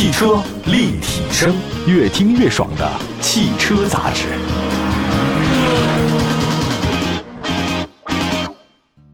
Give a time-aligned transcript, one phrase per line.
[0.00, 1.54] 汽车立体声，
[1.86, 4.28] 越听越爽的汽车杂志。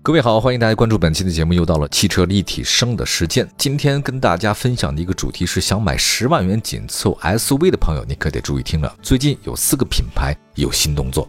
[0.00, 1.52] 各位好，欢迎大家关注本期的节目。
[1.52, 3.50] 又到了汽车立体声的时间。
[3.58, 8.96] 今天跟大家分享的一个主题是：想买十万元紧凑 SUV 的朋友，你可得注意听了。
[9.02, 11.28] 最近有四个品牌有新动作。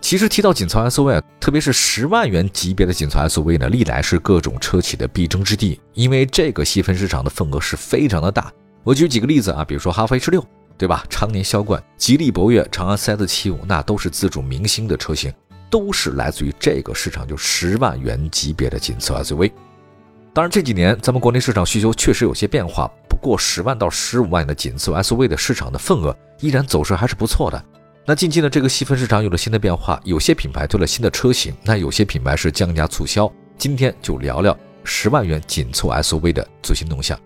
[0.00, 8.52] 其实提到紧凑 SUV，啊特别是十万元级别的紧凑 SUV 呢，历来是各种车企的必争之地，因为这个细分市场的份额是非常的大。
[8.84, 11.04] 我举几个例子啊，比如说哈弗 H 六，对吧？
[11.08, 15.32] 常年销冠，吉利博越、长安 CS75，那都是自主明星的车型。
[15.70, 19.50] 都是来自于这个市场，就十万元级别的紧凑 SUV。
[20.32, 27.64] 当然这几年咱们国内市场需求确实有些变化，不过十万到十五万的紧凑 SUV 的市场的份额依然走势还是不错的。
[28.06, 33.28] 那近期呢，这个细分市场有了新的变化，有些品牌推了新的车型，那有些品牌是降价促销。
[33.58, 37.18] 今天就聊聊十万元紧凑 SUV 的最新动向。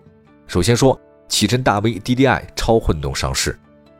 [0.47, 0.99] 首先说
[1.29, 3.57] 启辰大 V DDI 超混动上市，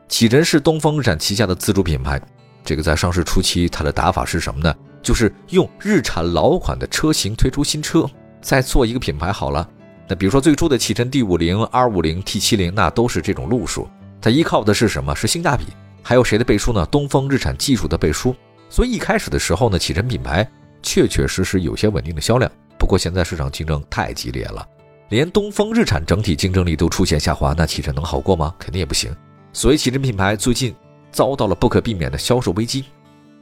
[0.09, 2.19] 启辰是东风日产旗下的自主品牌。
[2.65, 4.75] 这个在上市初期，它的打法是什么呢？
[5.01, 8.09] 就是用日产老款的车型推出新车，
[8.41, 9.67] 再做一个品牌好了。
[10.07, 13.87] 那比如说最初的启辰 D 五零、R 五零、T 七零，那都是这种路数。
[14.19, 15.15] 它依靠的是什么？
[15.15, 15.65] 是性价比。
[16.01, 16.85] 还有谁的背书呢？
[16.87, 18.35] 东风日产技术的背书。
[18.69, 20.45] 所以一开始的时候呢，启辰品牌
[20.81, 22.51] 确确实实有些稳定的销量。
[22.77, 24.67] 不过现在市场竞争太激烈了，
[25.09, 28.53] 连东风日产整体竞争力都出现下滑，那启辰能好过吗？
[28.57, 29.15] 肯定也不行。
[29.51, 30.73] 所以启辰品牌最近。
[31.11, 32.85] 遭到了不可避免的销售危机。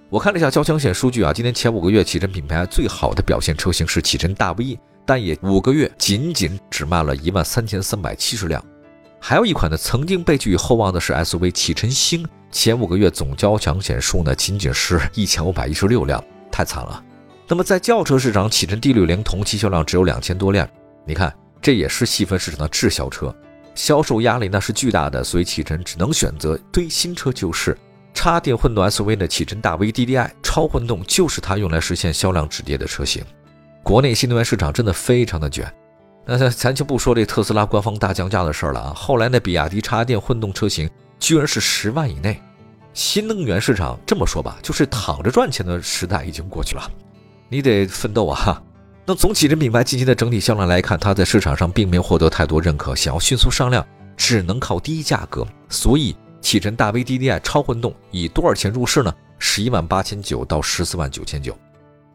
[0.10, 8.64] 我看了一下交强险数据啊，今年前五个月启辰品牌最好的表现车型是启辰大 V，但也五个月仅仅只卖了一万三千三百七十辆。
[9.20, 17.04] 还有一款呢，曾经被寄予厚望的是 SUV 启辰星，前五个月总交强险数呢仅仅是一千五百一十六辆，太惨了。
[17.50, 20.66] 那么在轿车市场，启辰 D 六零同期销量只有两千多辆，
[21.06, 21.34] 你看
[21.68, 23.36] 这也是细分市场的滞销车。
[23.76, 27.78] 销售压力那是巨大的，所以启辰只能选择堆新车救市。
[28.14, 33.22] 插电混动 SUV 的启辰大 V DDI 超混动就是它用来实现销量止跌的车型。
[33.84, 35.70] 国内新能源市场真的非常的卷，
[36.26, 38.94] 那咱就不说这特斯拉官方大降价的事儿了啊。
[38.96, 40.90] 后来那比亚迪插电混动车型
[41.20, 42.42] 居然是十万以内。
[42.94, 46.90] 新能源市场这么说吧，就是躺着赚钱的时代已经过去了，
[47.50, 48.64] 你得奋斗啊。
[49.10, 53.88] 那从启辰品牌近期的整体销量来看，它在市场上并没有获得太多认可，想要迅速上量，
[54.18, 55.48] 只能靠低价格。
[55.70, 59.16] 所以启辰大 V DDI 超混动以多少钱入市呢？
[59.40, 61.58] 十一万八千九到十四万九千九。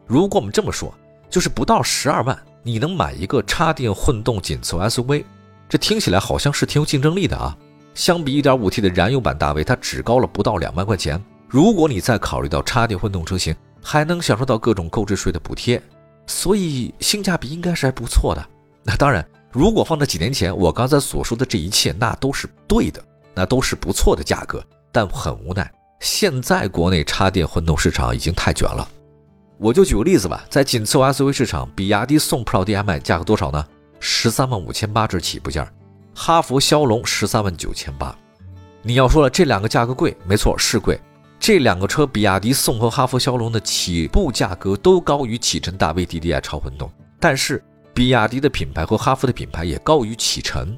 [0.05, 0.93] 如果我们这么说，
[1.31, 5.23] 就是不到十二万，你能买一个插电混动紧凑 SUV，
[5.67, 7.57] 这听起来好像是挺有竞争力的啊。
[7.95, 11.19] 相比 1.5T 的燃油版大 V，它只高了不到两万块钱。
[11.47, 15.81] 如果你再考虑到插电混动车型，还能享受到各种购置税的补贴。
[16.25, 18.49] 所以性价比应该是还不错的。
[18.83, 23.03] 那当然，如果放在几年前，我刚才所说的这一切，那都是对的，
[23.33, 24.63] 那都是不错的价格。
[24.91, 28.87] 但很无奈，现在国内插电混动市场已经太卷了。
[29.57, 33.65] 我就举个例子吧，在紧凑 SUV 市场，比亚迪宋 Pro DM-i 价格多少呢？
[33.99, 35.71] 十三万五千八这起步价，
[36.13, 38.13] 哈弗枭龙十三万九千八。
[38.81, 40.99] 你要说了，这两个价格贵，没错，是贵。
[41.45, 46.89] 这两个车，比亚迪宋和哈弗枭龙的起步价格都高于启辰大 V DDI 超混动，
[47.19, 47.61] 但是
[47.93, 50.73] 比亚迪的品牌和哈弗的品牌也高于启辰。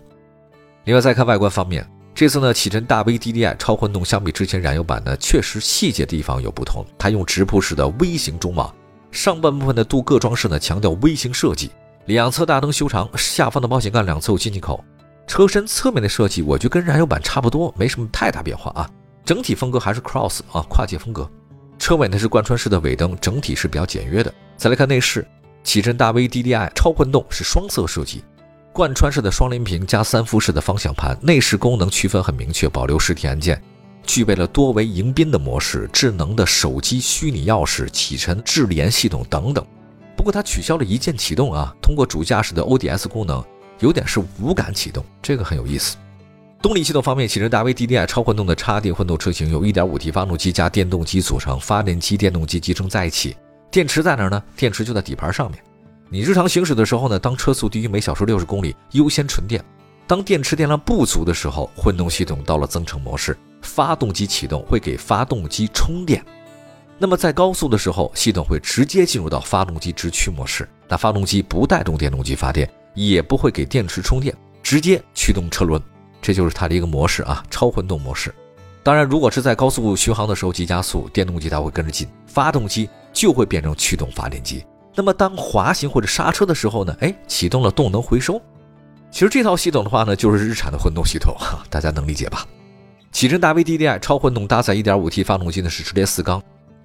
[0.86, 6.84] 另外再看外观方面，这次呢，启辰大 V DDI 超混动相比之前燃油版呢，确实细节地方有不同。
[6.98, 8.74] 它用直瀑式的 V 型中网，
[9.12, 11.70] 上半部分的镀铬装饰呢强调 V 型设计，
[12.08, 14.84] 两侧大灯修长，下方的保险杠两侧有进气口，
[15.28, 18.90] 车身侧面的设计我觉得跟燃油版差不多，没什么太大变化啊。
[19.26, 21.30] 整体风格还是 cross 啊，跨界风格。
[21.80, 24.34] 车尾呢是贯穿式的尾灯，整体是比较简约的。
[24.56, 25.28] 再来看内饰，
[25.64, 28.24] 启辰大 V DDI 超混动是双色设计，
[28.72, 33.62] 贯穿式的双联屏加三辐式的方向盘，内饰功能区分很明确，保留实体按键，
[34.06, 39.66] 具备了多维迎宾的模式、智能的手机虚拟钥匙、启辰智联系统等等。
[40.16, 43.44] 不过它取消了一键启动啊，通过主驾驶的 ODS 功能，
[43.80, 45.98] 有点是无感启动，这个很有意思。
[46.66, 53.38] 动力系统方面，启辰大 V DDI 超混动的插电混动车型由 1.5T 发动机加电动机组成，发电机、电动机集成在一起。
[53.70, 54.44] 电池在哪儿呢？
[54.58, 55.62] 电池就在底盘上面。
[56.10, 59.64] 你日常行驶的时候呢，当车速低于每小时六十公里，优先纯电。
[60.08, 66.26] 当电池电量不足的时候，混动系统到了增程模式，发动机启动会给发动机充电。
[66.98, 75.80] 那么在高速的时候，系统会直接进入到发动机直驱模式，那发动机不带动电动机发电，也不会给电池充电，直接驱动车轮。
[76.26, 78.34] 这就是它的一个模式啊，超混动模式。
[78.82, 84.66] 当然，如果是在高速巡航的时候急加速，电动机它会跟着进，发动机就会变成驱动发电机。
[84.96, 86.98] 那么当滑行或者刹车的时候呢？
[87.00, 88.42] 哎，启动了动能回收。
[89.12, 91.36] 其实这套系统的话呢，就是日产的混动系统，
[91.70, 92.44] 大家能理解吧？
[93.12, 96.42] 启辰大 V DDI 超混动搭载 1.5T 发动机呢是直列四缸，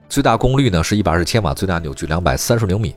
[0.07, 2.95] 最大功率呢是一百二十千瓦，最大扭矩两百三十牛米。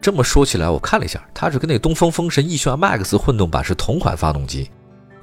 [0.00, 4.68] 这么说起来，我看了一下，它是跟那东风风神奕炫 MAX 混动版是同款发动机。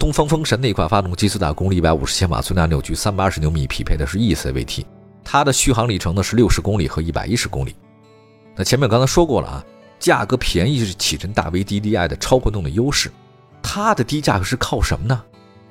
[0.02, 4.84] 东风风神那款发动机最大功率一百五十千瓦，最大扭矩三百二十牛米，匹配的是 eCVT，
[5.24, 7.76] 它的续航里程呢是六十公里和一百一十公里。
[8.56, 9.64] 那前面刚才说过了啊，
[10.00, 13.12] 价格便宜是启辰大 V DDI 的超混动的优势，
[13.62, 15.22] 它的低价格是靠什么呢？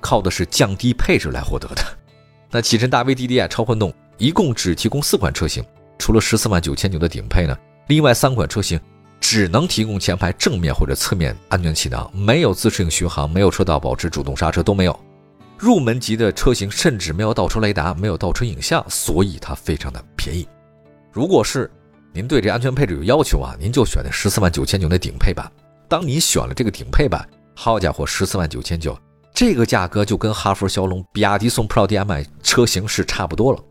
[0.00, 1.82] 靠的是降低配置来获得的。
[2.52, 5.64] 那启辰大 V DDI 超混动一共只提供四款车型，
[5.98, 8.78] 除了十四万九千九的顶配呢，另外三款车型。
[9.20, 15.00] 只能提供前排正面或者侧面安全气囊，没有自适应巡航，没有车道保持，主动刹车都没有。
[15.58, 20.48] 入门级的车型甚至没有倒车雷达，没有倒车影像，所以它非常的便宜。
[21.12, 21.70] 如果是
[22.12, 25.52] 您对这安全配置有要求啊，您就选那十四万九千九的顶配版。
[25.86, 28.98] 当你选了这个顶配版，好家伙，十四万九千九，
[29.34, 33.62] 这个价格就跟哈弗、枭龙、比亚迪宋 Pro DM-i 车型是差不多了。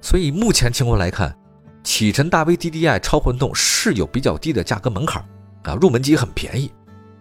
[0.00, 1.36] 所以目前情况来看。
[1.82, 5.24] 启辰大 V DDI 超混动是有比较低的价格门槛
[5.64, 6.70] 啊，入门级很便宜。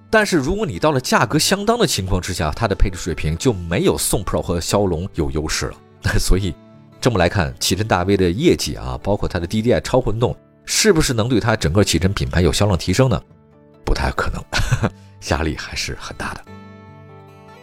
[0.09, 5.77] 但是如果你到了价格相当的情况之下，它的配置水平就没有宋 Pro 和骁龙有优势了。
[6.19, 6.55] 所以
[7.01, 13.21] 这么来看，启辰大 V 的业绩啊，包括它的 DDI 超混动，是不是能对它整个启辰品牌有销量提升呢？
[13.85, 14.43] 不太可能，
[15.31, 16.45] 压力还是很大的。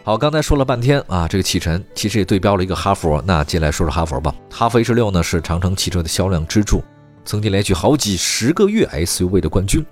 [0.05, 3.19] 好，刚才说了半天啊，这个启辰其实也对标了一个哈弗。
[3.25, 4.35] 那接下来说说哈弗吧。
[4.51, 6.83] 哈弗 H 六呢是长城汽车的销量支柱，
[7.25, 9.83] 曾经连续好几十个月 SUV 的冠军。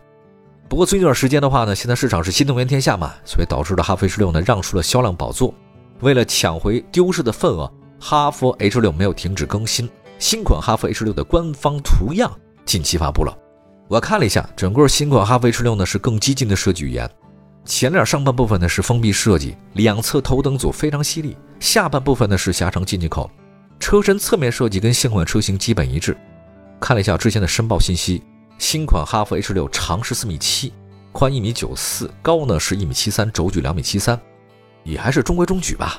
[0.70, 5.52] 不过最近一段时间的话呢，现在市场是新能源天下嘛，所以导致了哈弗 H 六呢让出了销量宝座。
[6.02, 9.90] 为了抢回丢失的份额，哈弗 H 六没有停止更新。
[10.20, 12.32] 新款哈弗 H 六的官方图样
[12.66, 13.36] 近期发布了，
[13.88, 17.10] 我看了一下，整个新款哈弗 H 六呢是更激进的设计语言。
[17.66, 23.32] 前脸上半部分呢是封闭设计，两侧头灯组非常犀利；下半部分呢是狭长进气口，
[23.80, 26.16] 车身侧面设计跟现款车型基本一致。
[26.80, 28.22] 看了一下之前的申报信息，
[28.58, 30.74] 新款哈弗 H 六长是四米七，
[31.14, 34.20] 宽一米九四，高呢是一米七三，轴距两米七三，
[34.84, 35.98] 也还是中规中矩吧。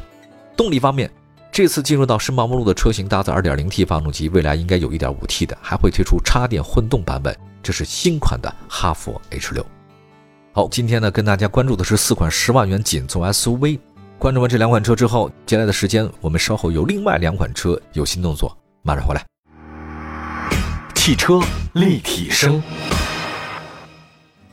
[0.55, 1.11] 动力方面，
[1.51, 7.35] 这次进入到申报目录的车型搭载 2.0T 发动机，未来应该有一点五 T 的，还会推出插电混动版本。
[7.63, 9.65] 这是新款的哈弗 H 六。
[10.57, 13.77] 好，今天呢，跟大家关注的是四款十万元紧凑 SUV。
[14.21, 19.27] 关注完这两款车之后，接下来的时间我们稍后有另外两款车有新动作，马上回来。
[20.95, 21.41] 汽车
[21.73, 22.63] 立体声，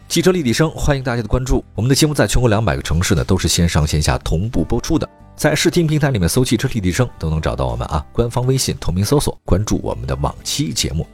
[0.07, 1.63] 汽车立体声，欢迎大家的关注。
[1.75, 8.03] 我们的节目在全国两百个城市呢都是线上线下同步播出的，在视听平台里面搜“汽车立体声”都能找到我们啊。
[8.11, 11.05] 官方微信同名搜索，关注我们的往期节目。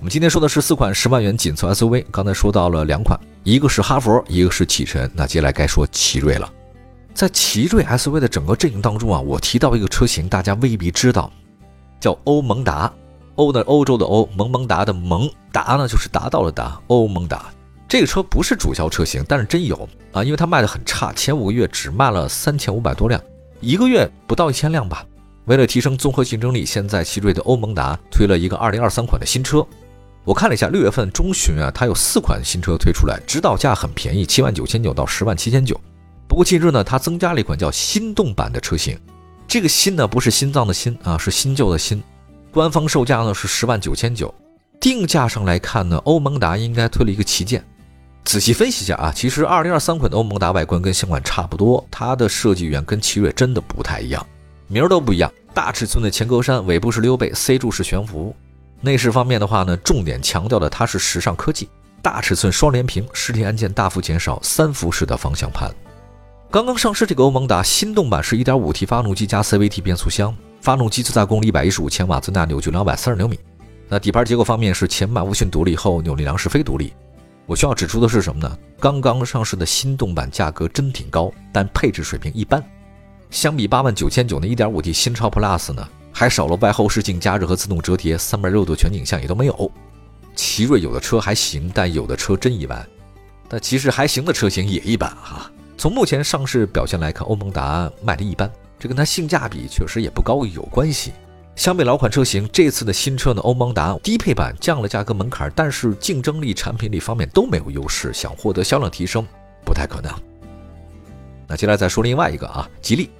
[0.00, 3.16] 我们今天说的是四款十万元紧凑 SUV，刚才说到了两款。
[3.44, 6.50] 一个是哈弗，一个是启辰，那接下来该说奇瑞了。
[7.12, 11.30] 在奇瑞 SUV 的整个阵营当中啊，我提到一个车型，大家未必知道，
[12.00, 12.90] 叫欧蒙达。
[13.34, 16.80] 欧呢，欧洲的欧，萌萌达的萌，达呢就是达到了达。
[16.86, 17.52] 欧蒙达
[17.86, 23.20] 这个车不是主销车型，但是真有啊，因为它卖的很差，前五个月只卖了三千五百多辆，
[23.60, 25.04] 一个月不到一千辆吧。
[25.44, 29.66] 为了提升综合竞争力，现在奇瑞的欧蒙达推了一个二零二三款的新车。
[30.24, 35.78] 我看了一下，六月份中旬啊，它有四款新车推出来，指导价很便宜，七万九千九到十万七千九。
[36.26, 38.98] 不过近日呢，它增加了一款叫心动版的车型，
[39.46, 42.02] 这个心呢不是心脏的心啊，是新旧的新。
[42.50, 44.34] 官方售价呢是十万九千九，
[44.80, 47.62] 定价上来看呢，欧盟达应该推了一个旗舰。
[48.24, 54.26] 仔细分析一下啊，其实二零二三款的欧盟达外观跟现款差不多，它的设计语言跟奇瑞真的不太一样，
[54.68, 58.34] 名儿都不一样，大尺寸的前格栅，尾部是溜背，C 柱式悬浮。
[58.84, 61.70] 内饰方面的话呢，重点强调的它是时尚科技，
[62.02, 65.74] 大尺寸双联屏，实体按键大幅减少，三辐式的方向盘。
[66.50, 73.40] 刚刚上市这个欧蒙达心动版是 1.5T 发动机加 CVT 变速箱，发动机最大功率115千瓦，最大扭矩230牛米。
[73.88, 76.92] 那底盘结构方面是前麦弗逊独立，后扭力梁是非独立。
[77.46, 78.58] 我需要指出的是什么呢？
[78.78, 82.62] 刚刚上市的心动版价格真挺高，但配置水平一般。
[83.30, 85.88] 相比8万9千9的 1.5T 新超 Plus 呢？
[86.16, 89.70] 还少了外后视镜加热和自动折叠，三百六十度全景像也都没有。
[90.36, 92.86] 奇瑞有的车还行，但有的车真一般。
[93.48, 95.50] 但其实还行的车型也一般哈。
[95.76, 101.12] 从目前上市表现来看，欧盟达卖的一般，这跟它性价比确实也不高有关系。
[101.56, 109.26] 相比老款车型，这次的新车呢，欧盟达低配版降了价格门槛，但是竞争力、产品力方面都没有优势，想获得销量提升
[109.64, 110.12] 不太可能。
[111.48, 113.10] 那接下来再说另外一个啊，吉利。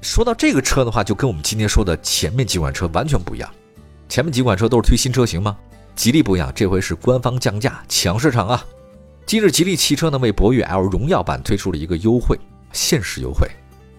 [0.00, 3.50] 说到这个车的话，就跟我们今天说的前面几款车完全不一样。
[4.08, 5.56] 前面几款车都是推新车型吗？
[5.94, 8.64] 吉利不一样，这回是官方降价抢市场啊！
[9.26, 12.38] 今日吉利汽车呢为博越 L 荣耀版推出了一个优惠，
[12.72, 13.48] 限时优惠，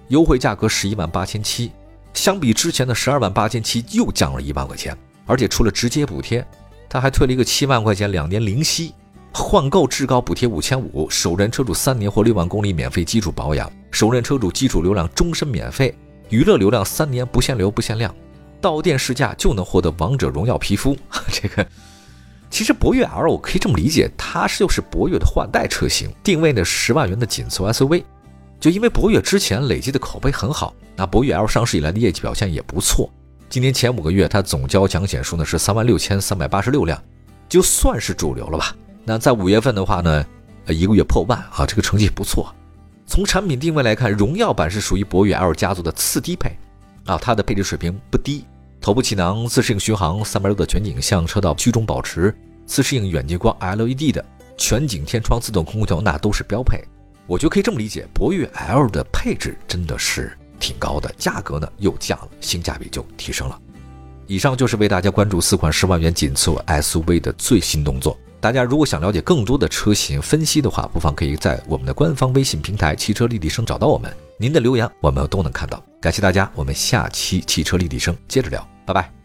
[0.08, 1.72] 优惠价格十一万八千七，
[2.14, 6.44] 相比之前的十二万八千七又降了一万块钱，而且除了直接补贴，
[6.88, 8.96] 他还退了一个七万块钱两年零息，
[9.34, 15.98] 换购至高补贴五千五，首任车主三年或六万公里免费基础保养，首任车主基础流量终身免费，
[16.30, 18.14] 娱乐流量三年不限流不限量，
[18.62, 20.96] 到店试驾就能获得王者荣耀皮肤，
[21.32, 21.66] 这个。
[22.50, 28.04] 其实博越 L 我可以这么理解，它是就是博越的换代车型，定位呢十万元的紧凑 SUV。
[28.60, 33.10] 就因为博越之前累积的口碑很好，那博越 L 上市以来的业绩表现也不错。
[33.50, 37.02] 今年前五个月，它总交强险数呢是三万六千三百八十六辆，
[37.48, 38.76] 就算是主流了吧。
[39.06, 40.26] 那在五月份的话呢，
[40.66, 42.54] 呃一个月破万啊，这个成绩不错。
[43.10, 46.56] 从产品定位来看，荣耀版是属于博越 L 家族的次低配，
[47.06, 48.46] 啊，它的配置水平不低。
[48.80, 52.32] 头部气囊、自适应巡航、三百六的全景向、车道居中保持、
[52.68, 54.24] 自适应远近光 LED 的
[54.56, 56.84] 全景天窗、自动空调，那都是标配。
[57.26, 63.60] 我觉得可以这么理解，博越 L 的配置真的是挺高的，价格呢又降了，性价比就提升了。
[64.28, 68.16] 以上就是为大家关注四款十万元紧凑 SUV 的最新动作。
[68.42, 74.10] 大家如果想了解更多的车型分析的话，不妨可以在我们的官方微信平台“汽车立体声”找到我们。
[74.38, 79.19] 您的留言我们都能看到，感谢大家，我们下期汽车立体声接着聊，拜拜。